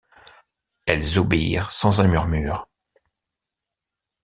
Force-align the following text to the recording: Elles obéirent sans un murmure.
Elles 0.87 1.19
obéirent 1.19 1.69
sans 1.69 2.01
un 2.01 2.07
murmure. 2.07 2.67